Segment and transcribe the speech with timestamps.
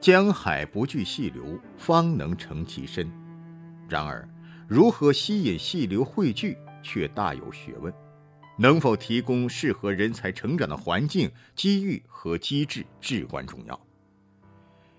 [0.00, 3.06] 江海不惧细流，方能成其深。
[3.86, 4.26] 然而，
[4.66, 7.92] 如何吸引细流汇聚，却大有学问。
[8.56, 13.78] 能否提供适合人才成长的环境、机遇和机制，至关重要。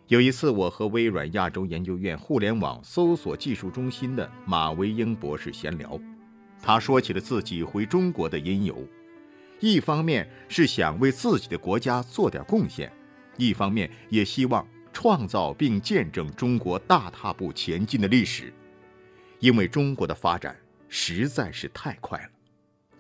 [0.05, 5.99] 有一次，我和微软亚洲研究院互联网搜索技术中心的马维英博士闲聊，
[6.61, 8.87] 他说起了自己回中国的因由。
[9.59, 12.91] 一方面是想为自己的国家做点贡献，
[13.37, 18.53] 一方面也希望创造并见证中国大踏步前进的历史，
[19.39, 20.55] 因为中国的发展
[20.89, 22.29] 实在是太快了，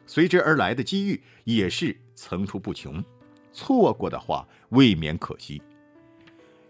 [0.05, 3.03] 随之而来的机遇也是层出不穷，
[3.51, 5.61] 错过的话未免可惜。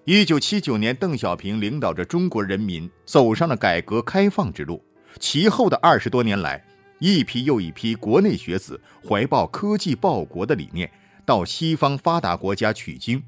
[0.05, 4.83] 一九七九年，邓小平领导着中国人民走上了改革开放之路，
[5.19, 6.65] 其后的二十多年来。
[7.03, 10.91] 一批又一批国内学子怀抱科技报国的理念，
[11.25, 13.23] 到西方发达国家取经。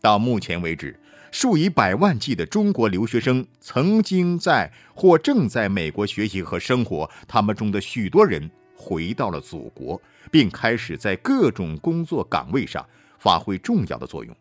[0.00, 0.98] 到目前为止，
[1.34, 7.10] 数以百万计的中国留学生曾经在或正在美国学习和生活。
[7.26, 10.00] 他们中的许多人回到了祖国，
[10.30, 12.86] 并开始在各种工作岗位上
[13.18, 14.32] 发挥重要的作用。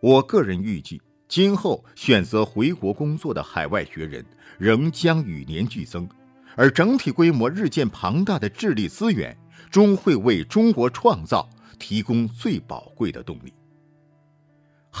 [0.00, 4.26] 我个人预计，今后选择回国工作的海外学人
[4.58, 6.08] 仍将与年俱增。
[6.56, 9.38] 而整体规模日渐庞大的智力资源，
[9.70, 13.52] 终会为中国创造提供最宝贵的动力。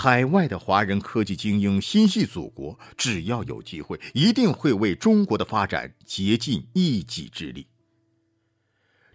[0.00, 7.66] 海外的华人科技精英心系祖国，只要有机会，一定会为中国的发展竭尽一己之力。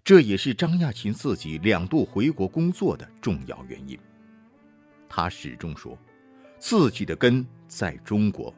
[0.04, 3.98] 这也是张亚勤自己两度回国工作的重要原因。
[5.08, 5.96] 他始终说，
[6.58, 8.54] 自己的根在中国，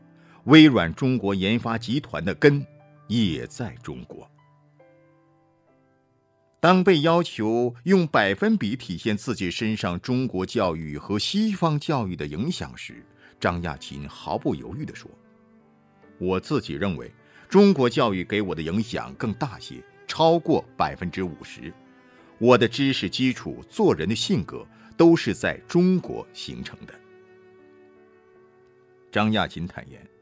[0.46, 2.66] 微软中国研发集团的根。
[3.06, 4.28] 也在中国。
[6.58, 13.04] 当被要求用百分比体现自己身上中国教育和西方教育的影响时，
[13.38, 15.08] 张亚勤毫不犹豫地说
[16.18, 17.12] ：“我自己认为，
[17.48, 21.72] 中国教育给我的影响更大些，超过百分之五十。
[22.38, 26.94] 我的知识基础、做人的性格都是在中国形成的。”
[29.12, 30.15] 张亚勤坦言。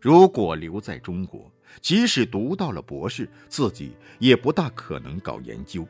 [0.00, 1.50] 如果留在中国，
[1.80, 5.86] 即使读到了博士，自己也不大可能搞研究，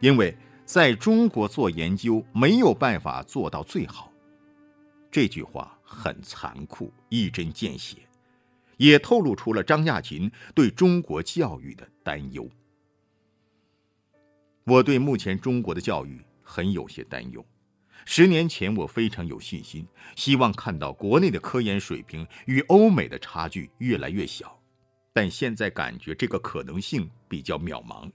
[0.00, 4.10] 因为在中国做研究没有办法做到最好。
[5.10, 7.98] 这句话很残酷，一针见血，
[8.78, 12.48] 也透露出了张亚勤对中国教育的担忧。
[14.64, 17.44] 我对目前中国的教育很有些担忧。
[18.04, 19.86] 十年前，我非常有信心，
[20.16, 24.60] 希望看到国内的科研水平与欧美的差距越来越小，
[25.12, 28.10] 但现在感觉这个可能性比较渺茫。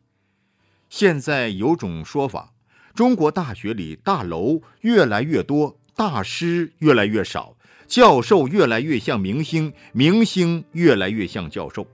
[0.90, 2.53] 现在有种说法，
[2.94, 11.88] 中国大学里大楼越来越多，大师越来越少，教授越来越像明星，明星越来越像教授。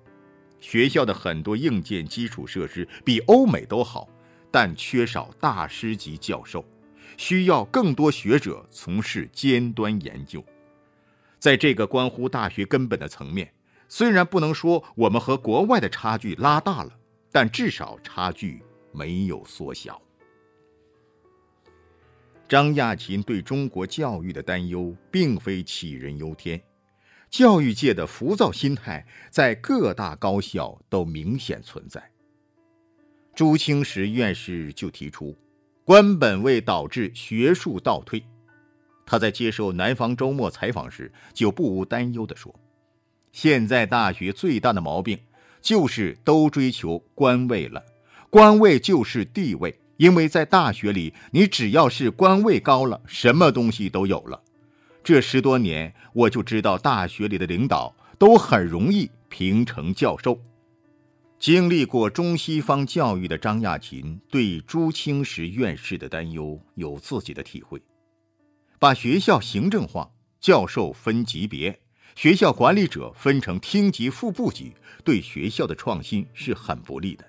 [0.59, 4.07] 学校的很多硬件基础设施比欧美都好，
[4.49, 6.65] 但缺少大师级教授。
[7.17, 10.43] 需要更多学者从事尖端研究，
[11.39, 13.53] 在这个关乎大学根本的层面，
[13.87, 16.91] 虽然不能说我们和国外的差距拉大了，
[17.31, 20.01] 但至少差距没有缩小。
[22.47, 26.61] 张亚勤对中国教育的担忧并非杞人忧天，
[27.29, 32.11] 教育界的浮躁心态在各大高校都明显存在。
[33.33, 35.35] 朱清时院士就提出。
[35.85, 38.23] 官本位导致学术倒退，
[39.05, 42.55] 他在接受《南方周末》采访时就不无担忧地说
[43.33, 45.19] ：“现在大学最大的毛病
[45.61, 47.83] 就是都追求官位了，
[48.29, 54.41] 官位就是地位，因为在大学里，你只要是官位高了，什么东西都有了。
[55.03, 60.39] 这十多年，我就知道大学里的领导都很容易评成教授。”
[61.43, 67.81] 经历过中西方教育的张亚勤对朱清时院士的担忧有自己的体会：
[68.79, 70.09] 把学校行政化，
[70.39, 71.77] 教授分级别，
[72.15, 74.73] 学校管理者分成厅级、副部级，
[75.03, 77.25] 对学校的创新是很不利的。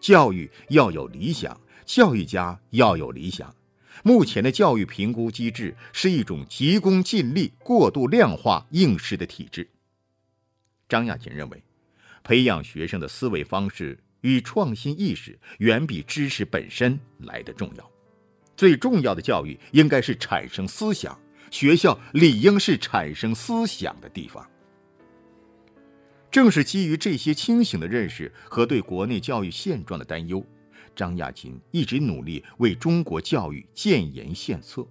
[0.00, 3.52] 教育要有理想，教育家要有理想。
[4.04, 9.68] 目前的教育评估机制是一种急功近利、过度量化应试的体制。
[10.88, 11.60] 张亚勤认为。
[12.28, 17.90] 培养学生的思维方式与创新意识，远比知识本身来的重要。
[18.54, 21.18] 最重要的教育应该是产生思想，
[21.50, 24.46] 学校理应是产生思想的地方。
[26.30, 30.44] 正是基于这些清醒的认识和对国内教育现状的担忧，
[30.94, 34.86] 张亚勤一直努力为中国教育建言献策。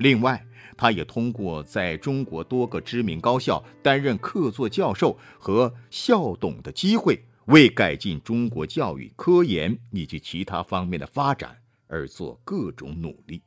[0.00, 0.42] 另外，
[0.78, 11.54] 他也通过在中国多个知名高校担任客座教授和校董的机会，为改进中国教育、科研以及其他方面的发展
[11.86, 13.42] 而做各种努力。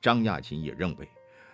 [0.00, 1.06] 张亚勤也认为，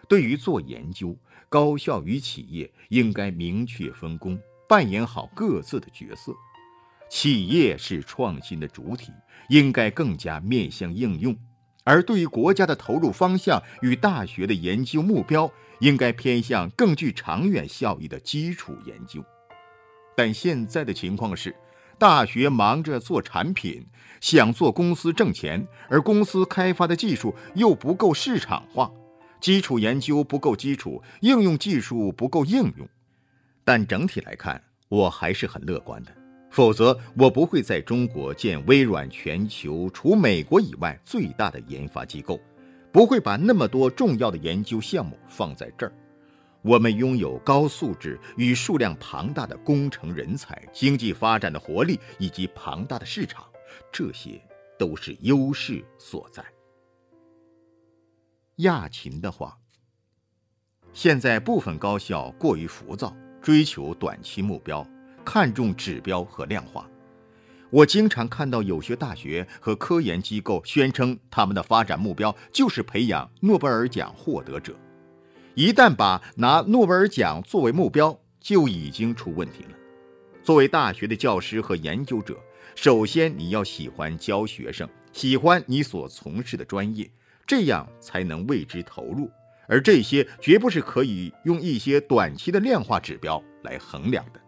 [0.09, 1.19] 对于做研究，
[1.49, 4.39] 高校与企业应该明确分工，
[4.69, 6.33] 扮演好各自的角色。
[7.11, 9.11] 企业是创新的主体，
[9.49, 11.37] 应该更加面向应用。
[11.85, 15.51] 而对于国家的投入方向与大学的研究目标，
[15.81, 19.25] 应该偏向更具长远效益的基础研究。
[20.17, 21.55] 但现在的情况是，
[21.99, 23.85] 大学忙着做产品，
[24.21, 28.91] 想做公司挣钱，而公司开发的技术又不够市场化，
[29.41, 32.89] 基础研究不够基础，应用技术不够应用。
[33.65, 36.22] 但整体来看，我还是很乐观的。
[36.53, 42.39] 否则，我不会在中国建微软全球除美国以外最大的研发机构，
[42.93, 45.93] 不会把那么多重要的研究项目放在这儿。
[46.61, 53.47] 我们拥有高素质与数量庞大的工程人才、经济发展的活力以及庞大的市场，
[53.91, 54.39] 这些
[54.79, 56.45] 都是优势所在。
[58.57, 59.57] 亚勤的话，
[60.93, 64.87] 现在部分高校过于浮躁，追求短期目标。
[65.25, 66.89] 看重指标和量化，
[67.71, 74.75] 我经常看到有些大学和科研机构宣称他们的发展目标就是培养诺贝尔奖获得者，
[75.55, 79.71] 一旦把拿诺贝尔奖作为目标，就已经出问题了。
[80.43, 82.37] 作为大学的教师和研究者，
[82.75, 87.09] 首先你要喜欢教学生，喜欢你所从事的专业，
[87.47, 89.31] 这样才能为之投入，
[89.69, 94.42] 而这些绝不是可以用一些短期的量化指标来衡量的。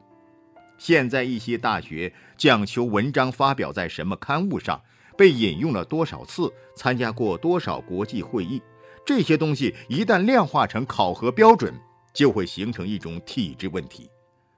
[0.76, 4.80] 现在一些大学讲求文章发表在什么刊物上，
[5.16, 8.60] 被引用了多少次，参加过多少国际会议，
[9.06, 11.72] 这些东西一旦量化成考核标准，
[12.12, 14.10] 就会形成一种体制问题。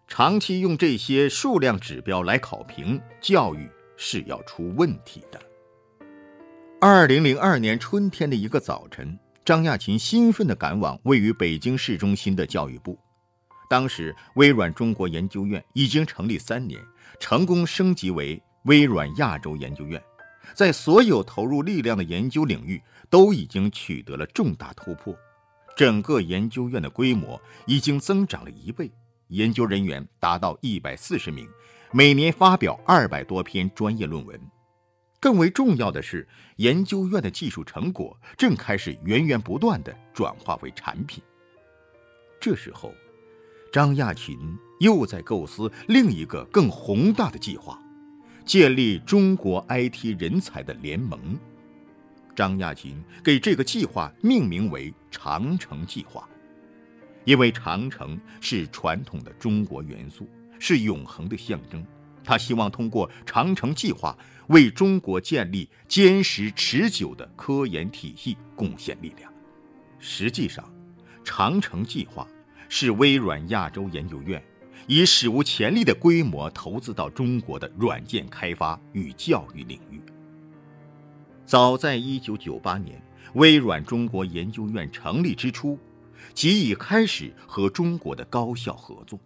[0.08, 5.40] 长期用这些数量指标来考评教育是要出问题的。
[6.80, 12.98] 二零零二年春天的一个早晨，张亚勤兴奋地赶往位于北京市中心的教育部。
[13.68, 16.80] 当时，微软中国研究院已经成立三年，
[17.18, 20.00] 成功升级为微软亚洲研究院，
[20.54, 22.80] 在所有投入力量的研究领域
[23.10, 25.16] 都已经取得了重大突破。
[25.76, 28.90] 整个研究院的规模已经增长了一倍，
[29.28, 31.48] 研究人员达到一百四十名，
[31.90, 34.40] 每年发表二百多篇专业论文。
[35.18, 41.20] 更为重要的是，研究院的技术成果正开始源源不断地转化为产品。
[42.40, 42.94] 这时候。
[43.76, 47.78] 张亚勤又在构思另一个更宏大的计划，
[48.42, 51.38] 建立中国 IT 人才的联盟。
[52.34, 56.26] 张亚勤给这个计划命名为“长城计划”，
[57.26, 60.26] 因为长城是传统的中国元素，
[60.58, 61.86] 是永恒的象征。
[62.24, 69.30] 他希望通过长城计划为中国建立坚实持久的科研体系贡献力量。
[69.98, 70.64] 实际上，
[71.22, 72.26] 长城计划。
[72.68, 74.42] 是微软亚洲研究院
[74.86, 80.00] 以史无前例的规模投资到中国的软件开发与教育领域。
[81.44, 83.02] 早在1998年，
[83.34, 85.78] 微软中国研究院成立之初，
[86.34, 89.18] 即已开始和中国的高校合作。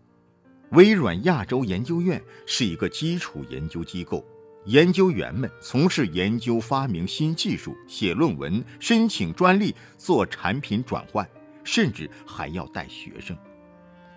[0.73, 4.25] 微软亚洲研究院是一个基础研究机构，
[4.67, 11.29] 研究员们从事研究、发明新技术、写论文、申请专利、做产品转换。
[11.65, 13.37] 甚至还要带学生，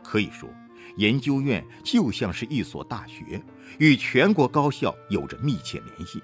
[0.03, 0.49] 可以说，
[0.97, 3.41] 研究院就像是一所大学，
[3.79, 6.21] 与全国高校有着密切联系。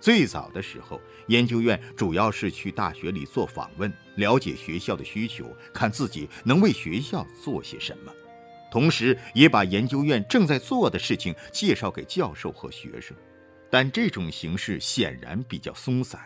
[0.00, 8.12] 最早的时候，研究院主要是去大学里做访问，了解学校的需求，看自己能为学校做些什么，
[8.72, 13.16] 同时也把研究院正在做的事情介绍给教授和学生。
[13.70, 16.20] 但这种形式显然比较松散。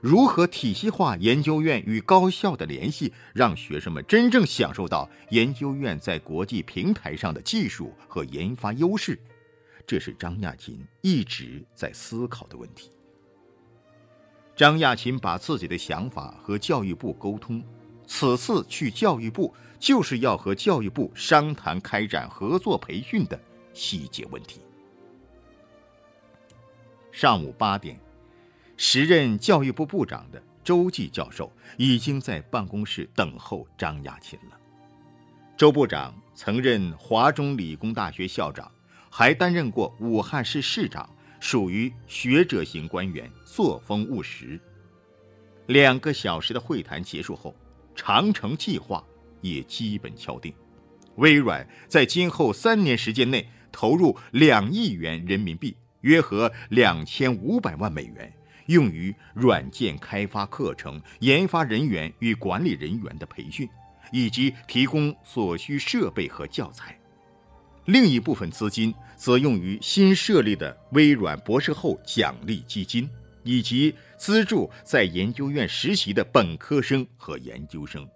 [0.00, 9.18] 如何体系化研究院与高校的联系，让学生们真正享受到研究院在国际平台上的技术和研发优势？
[9.86, 12.90] 这是张亚勤一直在思考的问题。
[14.56, 17.62] 张亚勤把自己的想法和教育部沟通，
[18.06, 23.38] 此次去教育部就是要和教育部商谈开展合作培训的
[23.74, 24.60] 细节问题。
[27.12, 28.00] 上午八点。
[28.82, 34.58] 时任教育部部长的周济教授已经在办公室等候张亚勤了。
[35.54, 38.72] 周部长曾任华中理工大学校长，
[39.10, 41.06] 还担任过武汉市市长，
[41.40, 44.58] 属于学者型官员，作风务实。
[45.66, 47.54] 两个小时的会谈结束后，
[47.94, 49.04] 长城计划
[49.42, 50.54] 也基本敲定。
[51.16, 58.32] 微软在今后三年时间内投入两亿元人民币，约合两千五百万美元，
[58.70, 63.68] 用于软件开发课程、研发人员与管理人员的培训，
[64.12, 66.96] 以及提供所需设备和教材。
[67.86, 73.10] 另一部分资金则用于新设立的微软博士后奖励基金，
[73.42, 78.08] 以及资助在研究院实习的本科生和研究生。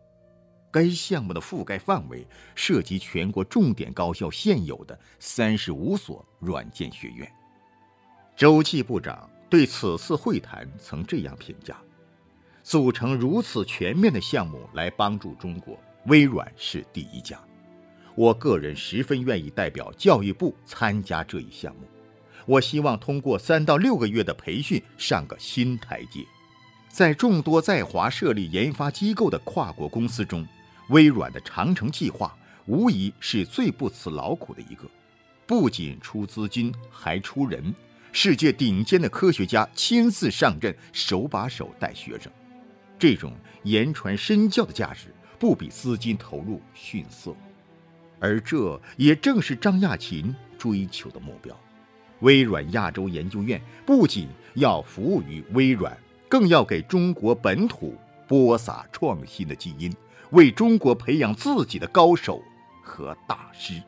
[0.71, 7.29] 该项目的覆盖范围涉及全国重点高校现有的三十五所软件学院。
[8.37, 11.81] 周继部长对此次会谈曾这样评价
[12.65, 17.39] ：“组成如此全面的项目来帮助中国，微软是第一家。
[18.17, 21.83] 我个人十分愿意代表教育部参加这一项目。
[22.47, 26.27] 我希望通过三到六个月的培训上个新台阶。
[26.89, 30.45] 在众多在华设立研发机构的跨国公司中。”
[30.91, 34.91] 微软的长城计划无疑是最不辞劳苦的一个，
[35.47, 37.73] 不仅出资金，还出人，
[38.17, 42.31] 世界顶尖的科学家亲自上阵，手把手带学生。
[42.97, 43.33] 这种
[43.65, 47.35] 言传身教的价值，不比资金投入逊色。
[48.21, 51.59] 而这也正是张亚勤追求的目标。
[52.21, 57.97] 微软亚洲研究院不仅要服务于微软，更要给中国本土
[58.29, 59.93] 播撒创新的基因。
[60.31, 62.41] 为中国培养自己的高手
[62.81, 63.83] 和大师。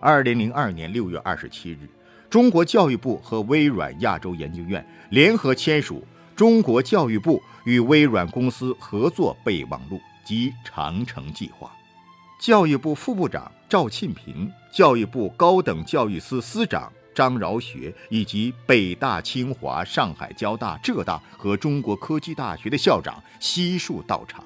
[0.00, 1.88] 二零零二年六月二十七日，
[2.30, 5.96] 中国教育部和微软亚洲研究院联合签署
[6.36, 11.70] 《中国教育部与微软公司合作备忘录》及长城计划。
[12.40, 16.92] 教育部副部长赵庆平、教育部高等教育司司长。
[17.14, 24.44] 张饶学以及北大、清华、上海交大、浙大和中国科技大学的校长悉数到场，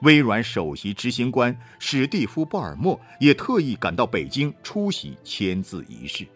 [0.00, 6.26] 微软首席执行官史蒂夫·鲍尔默也特意赶到北京出席签字仪式。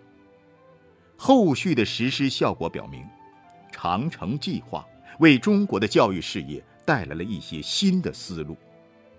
[1.16, 3.04] 后续的实施效果表明，
[3.70, 4.86] 长城计划
[5.18, 8.56] 为中国的教育事业带来了一些新的思路，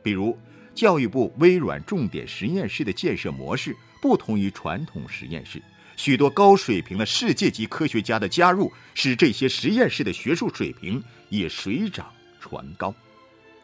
[0.02, 0.36] 比如
[0.74, 5.62] 教育部微软重点实验室的建设模式不同于传统实验室。
[5.96, 12.92] 许多高水平的世界级科学家的加入，使这些实验室的学术水平也水涨船高。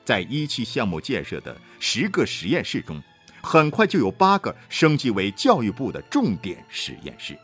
[0.07, 3.03] 在一期项目建设的十个实验室中，
[3.41, 7.37] 很快就有八个升级为教育部的重点实验室。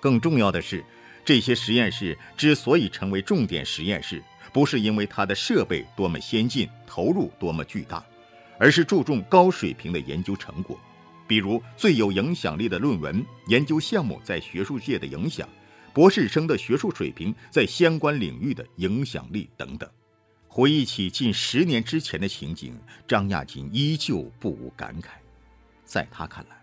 [0.00, 0.82] 更重要的是，
[1.22, 8.02] 这些实验室之所以成为重点实验室，不是因为它的设备多么先进、投入多么巨大，
[8.58, 10.80] 而是注重高水平的研究成果。
[11.26, 15.46] 比如最有影响力的论文研究项目在学术界的影响，
[15.92, 19.86] 博士生的学术水平在相关领域的影响力等等。
[20.56, 25.06] 回忆起近十年之前的情景，张亚勤依旧不无感慨。
[25.84, 26.56] 在他看来，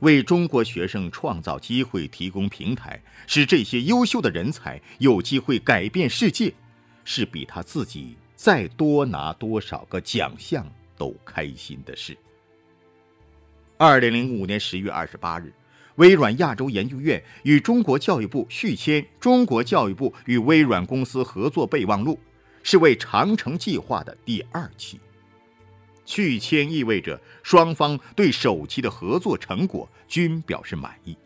[0.00, 6.52] 为中国学生创造机会、提供平台，使这些优秀的人才有机会改变世界，
[7.06, 12.14] 是比他自己再多拿多少个奖项都开心的事。
[13.78, 15.50] 二零零五年十月二十八日，
[15.94, 22.12] 微软亚洲研究院与中国教育部续签《中国教育部与微软公司合作备忘录》，
[22.62, 25.00] 是为长城计划的第二期。
[26.04, 31.16] 续签意味着双方对首期的合作成果均表示满意。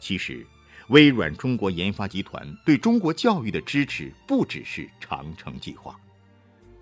[0.00, 0.46] 其实，
[0.88, 5.98] 微软中国研发集团对中国教育的支持不只是长城计划。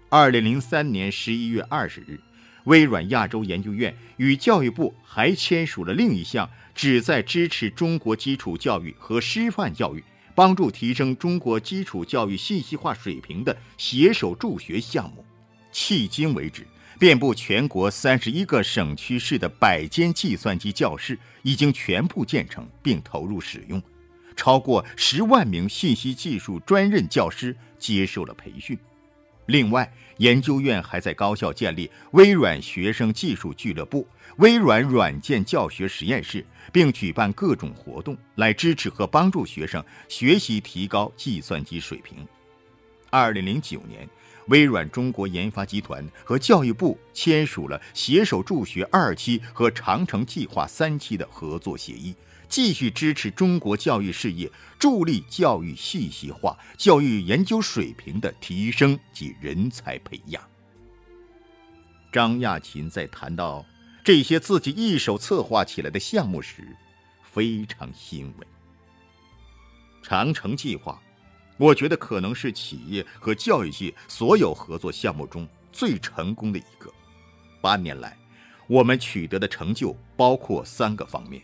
[0.09, 2.21] 二零零三年十一月二十日。
[2.65, 10.05] 微软亚洲研究院与教育部还签署了另一项旨在支持中国基础教育和师范教育、
[10.41, 15.23] 帮助提升中国基础教育信息化水平的携手助学项目。
[15.71, 16.67] 迄今为止，
[16.99, 23.83] 遍布全国三十一个省区市的百间计算机教室已经全部建成并投入使用，
[24.35, 28.79] 超过十万名信息技术专任教师接受了培训。
[29.45, 34.09] 另外，研究院还在高校建立微软学生技术俱乐部、
[34.41, 36.43] 微软软件教学实验室，
[36.73, 42.27] 并举办各种活动来支持和帮助学生学习提高计算机水平。
[43.11, 44.09] 二零零九年，
[44.47, 52.15] 微软中国研发集团和教育部签署了携手助学二期和长城计划三期的合作协议。
[52.49, 60.43] 继续支持中国教育事业，助力教育信息化、教育研究水平的提升及人才培养。
[62.11, 63.65] 张亚勤在谈到
[64.11, 66.77] 这些自己一手策划起来的项目时，
[67.23, 68.47] 非常欣慰。
[70.03, 71.01] 长城计划，
[71.57, 76.93] 我觉得可能是企业和教育界所有合作项目中最成功的一个。
[77.61, 78.19] 八年来，
[78.67, 81.41] 我们取得的成就包括三个方面：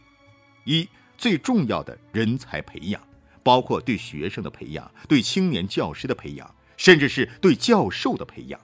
[0.65, 3.01] 一、最重要的人才培养，
[3.45, 8.61] 包括对学生的培养、对青年教师的培养，甚至是对教授的培养。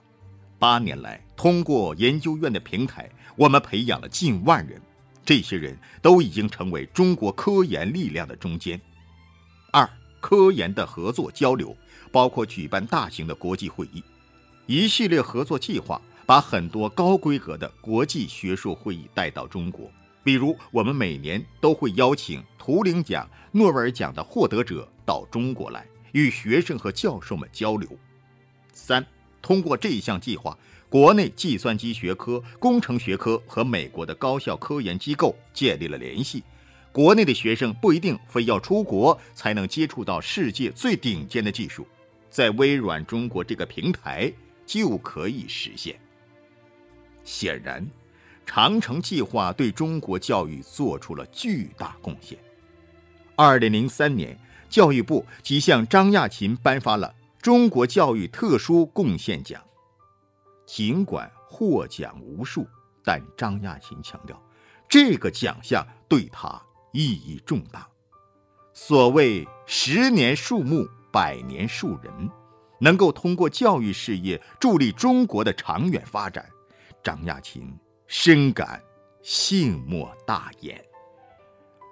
[0.59, 4.81] 八年来，通过研究院的平台，我们培养了近万人，
[5.25, 8.79] 这些人都已经成为中国科研力量的中坚。
[9.71, 11.75] 二、科研的合作交流，
[12.11, 14.03] 包括举办大型的国际会议，
[14.65, 16.01] 一系列合作计划。
[16.25, 19.91] 把很多高规格的国际学术会议带到中国，
[20.23, 27.89] 比如我们每年都会邀请图灵奖、诺贝尔奖的获得者到中国来，与学生和教授们交流。
[28.71, 29.05] 三，
[29.41, 30.57] 通过这一项计划，
[30.93, 36.43] 国内计算机学科、工程学科和美国的高校科研机构建立了联系，
[36.91, 41.87] 国内的学生不一定非要出国才能接触到世界最顶尖的技术，
[42.29, 44.31] 在微软中国这个平台
[44.67, 45.99] 就可以实现。
[47.23, 47.83] 显然，
[48.45, 52.37] 长城计划对中国教育做出了巨大贡献。
[53.35, 59.59] 二零零三年，教育部即向张亚勤颁发了中国教育特殊贡献奖。
[60.65, 62.67] 尽管获奖无数，
[63.03, 64.41] 但张亚勤强调，
[64.87, 67.87] 这个奖项对他意义重大。
[68.73, 72.29] 所谓“十年树木，百年树人”，
[72.79, 76.49] 能够通过教育事业助力中国的长远发展。
[77.03, 77.71] 张亚勤
[78.07, 78.81] 深感
[79.21, 80.83] 幸莫大焉。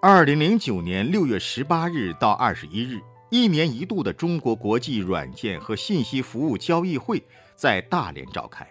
[0.02, 3.00] 二零零九年六月十八日到二十一日，
[3.30, 7.22] 一年一度的中国国际软件和信息服务交易会
[7.62, 8.68] 在大连召开。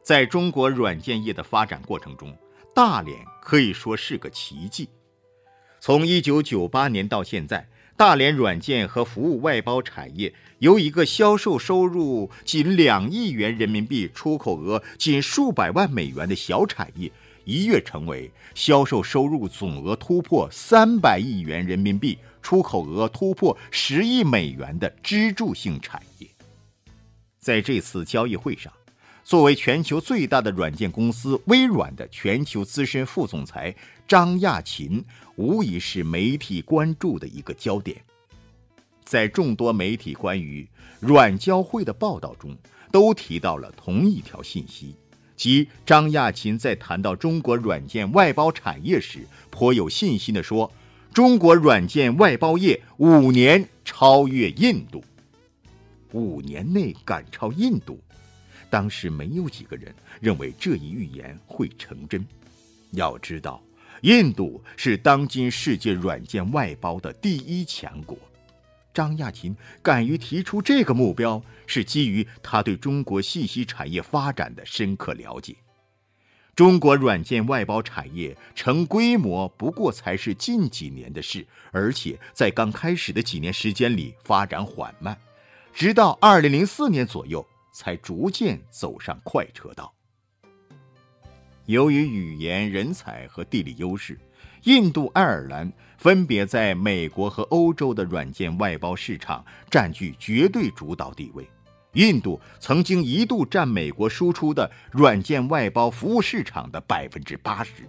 [0.00, 2.32] 在中国软件业的发展过程中，
[2.72, 4.88] 大连可以说是个奇迹。
[5.80, 7.68] 从一九九八年到现在。
[7.94, 17.12] 大连软件和服务外包产业由一个销售收入仅两亿元人民币、出口额仅数百万美元的小产业，
[17.44, 26.26] 一跃成为销售收入总额突破三百亿元人民币、出口额突破十亿美元的支柱性产业。
[27.42, 28.72] 在这次交易会上，
[29.24, 33.74] 作为全球最大的软件公司微软的全球资深副总裁
[34.06, 37.96] 张亚勤，无疑是媒体关注的一个焦点。
[39.04, 40.64] 在众多媒体关于
[41.00, 42.56] 软交会的报道中，
[42.92, 44.94] 都提到了同一条信息，
[45.36, 50.70] 即张亚勤在谈到中国软件外包产业时，颇有信心地说
[51.12, 55.02] ：“中国软件外包业五年超越印度，
[56.20, 58.00] 五年内赶超印度。”
[58.70, 62.26] 当时没有几个人认为这一预言会成真。
[62.92, 63.62] 要知道，
[64.00, 68.16] 印度是当今世界软件外包的第一强国。
[68.94, 75.56] 张亚勤敢于提出这个目标，是基于他对中国信息产业发展的深刻了解。
[76.54, 85.16] 中国软件外包产业成规模不过才是近几年的事，而且在刚开始的几年时间里发展缓慢，
[85.72, 87.46] 直到二零零四年左右。
[87.74, 89.92] 才逐渐走上快车道。
[91.64, 94.18] 由于语言、人才和地理优势，
[94.64, 101.48] 印度、爱尔兰分别在美国和欧洲的软件外包市场占据绝对主导地位。
[101.94, 107.88] 印度曾经一度占美国输出的软件外包服务市场的百分之八十。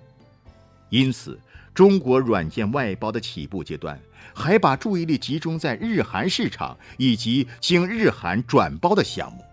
[0.89, 1.37] 因此，
[1.73, 3.99] 中国软件外包的起步阶段，
[4.33, 9.43] 还把注意力集中在日韩市场以及经日韩转包的项目。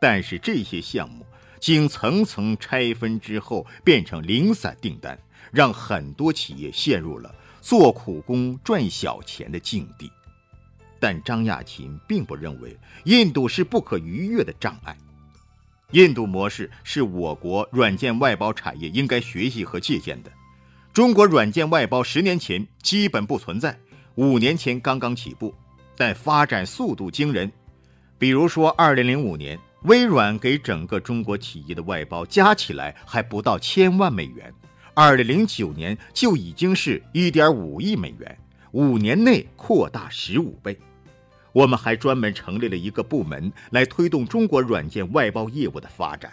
[0.00, 1.24] 但是这些项目
[1.60, 5.18] 经层层拆分之后，变成零散订单，
[5.50, 10.10] 让很多企业陷入了做苦工赚小钱的境地。
[10.98, 14.96] 但张亚勤并不认为印度是不可逾越的障碍。
[15.90, 20.32] 印度模式是我国软件外包产业应该学习和借鉴的。
[20.94, 23.76] 中国软件外包十年前基本不存在，
[24.14, 25.52] 五年前刚刚起步，
[25.96, 27.50] 但发展速度惊人。
[28.16, 29.58] 比如说，二零零五年。
[29.86, 34.50] 微软给整个中国企业的外包加起来还不到千万美元，
[34.94, 38.38] 二零零九年就已经是一点五亿美元，
[38.70, 40.78] 五年内扩大十五倍。
[41.52, 46.32] 我们还专门成立了一个部门来推动中国软件外包业务的发展。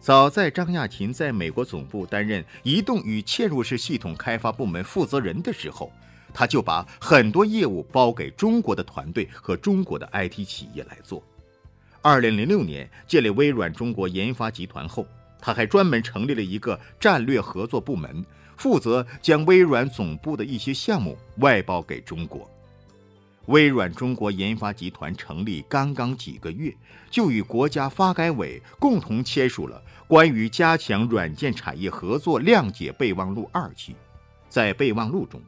[0.00, 5.92] 早在张亚勤在美国总部担任移动与嵌入式系统开发部门负责人的时候，
[6.32, 11.22] 他就把很多业务包给中国的团队和中国的 IT 企业来做。
[12.00, 15.06] 二零零六年建立微软中国研发集团后，
[15.40, 18.24] 他还专门成立了一个战略合作部门，
[18.56, 22.48] 负责将微软总部的一些项目外包给中国。
[23.48, 26.74] 微软中国研发集团成立刚刚几个月，
[27.10, 33.96] 就与国家发改委共同签署了关于加强软件产业合作谅解备忘录二期。
[34.50, 35.40] 在备忘录中，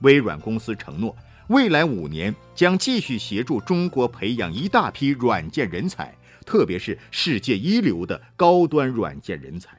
[0.00, 1.16] 微软公司承诺，
[1.48, 6.16] 未来五年将继续协助中国培养一大批软件人才，
[6.46, 9.76] 特别是世界一流的高端软件人才。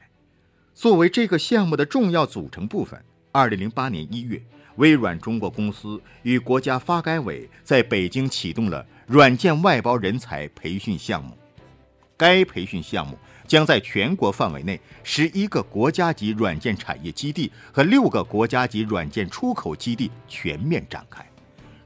[0.74, 4.42] 作为这个项目的重要组成部分，二零零八年一月。
[4.76, 11.36] 微软中国公司与国家发改委在北京启动了软件外包人才培训项目。
[12.16, 21.24] 该培训项目将在全国范围内十一个国家级软件产业基地和六个国家级软件出口基地全面展开，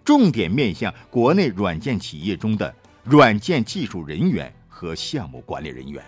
[0.05, 6.05] 重点面向国内软件企业中的软件技术人员和项目管理人员。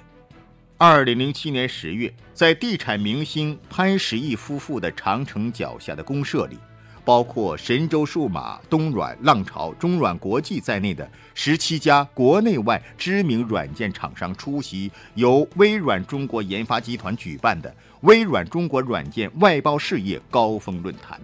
[0.78, 6.58] 二零零七年十月，在地产明星潘石屹夫妇的长城脚下的公社里。
[7.02, 21.18] 包括神州数码、东软、浪潮、中软国际在内的十七家国内外知名软件厂商出席由微软中国研发集团举办的微软中国软件外包事业高峰论坛。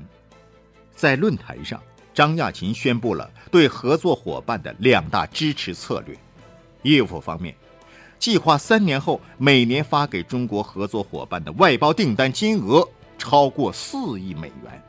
[0.95, 1.83] 在论坛上，
[2.15, 6.17] 张亚勤宣布了对合作伙伴的两大支持策略：
[6.83, 7.53] 业务方面，
[8.23, 14.81] 计划三年后每年发给中国合作伙伴的外包订单金额超过四亿美元。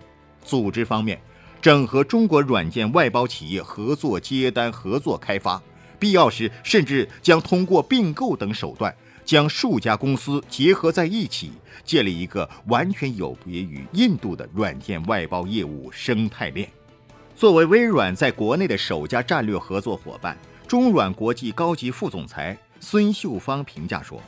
[0.45, 1.19] 组织方面，
[1.59, 5.59] 整合中国软件外包企业合作接单、合作开发，
[5.97, 16.69] 必要时甚至将通过并购等手段，将数家公司结合在一起，建立一个完全有别于印度的软件外包业务生态链。
[17.35, 24.21] 作为微软在国内的首家战略合作伙伴，中软国际高级副总裁孙秀芳评价说：“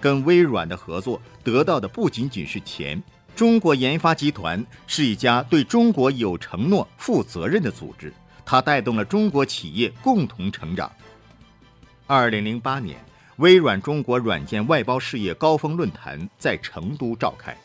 [0.00, 3.02] 跟微软的合作得到的不仅仅是钱。”
[3.34, 8.12] 中国研发集团是一家对中国有承诺、负责任的组织，
[8.46, 10.90] 它带动了中国企业共同成长。
[12.06, 12.96] 二零零八年，
[13.38, 17.56] 微软中国软件外包事业高峰论坛在成都召开。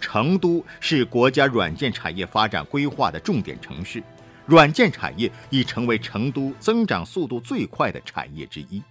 [0.00, 4.02] 成都是国家软件产业发展规划的重点城市，
[4.46, 8.82] 软件产业已成为成都增长速度最快的产业之一。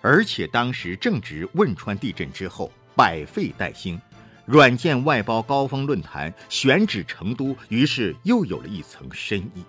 [0.00, 4.00] 而且当时正值汶川地震之后，百废待兴。
[4.46, 9.62] 软件外包高峰论坛选址成都，于是又有了一层深意。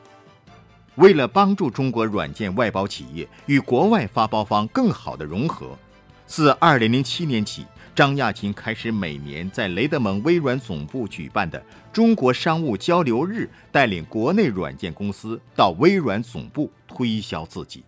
[0.95, 5.77] 为了帮助中国软件外包企业与国外发包方更好的融合，
[6.25, 7.65] 自2007年起，
[7.95, 11.61] 张亚勤开始每年在雷德蒙微软总部举办的
[11.91, 17.83] 中国商务交流日，带领国内软件公司到微软总部推销自己。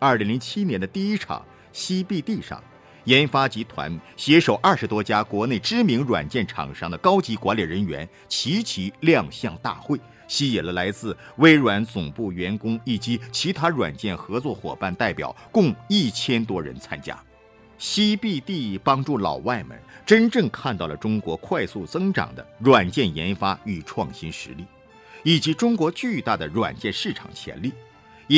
[0.00, 2.62] 2007年的第一场 CBD 上。
[3.04, 17.20] 研发集团携手二十多家国内知名软件厂商的高级管理人员齐齐亮相大会，吸引了来自微软总部员工以及其他软件合作伙伴代表共一千多人参加。
[17.80, 24.64] CBD 帮助老外们真正看到了中国快速增长的软件研发与创新实力，
[25.24, 27.72] 以及中国巨大的软件市场潜力，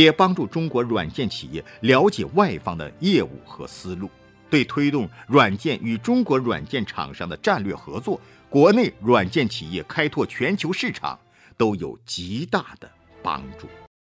[0.02, 4.11] 也帮助中国软件企业了解外方的业务和思路。
[4.50, 11.16] 对推动软件与中国软件厂商的战略合作，国内软件企业开拓全球市场
[11.57, 12.90] 都有极大的
[13.22, 13.68] 帮助。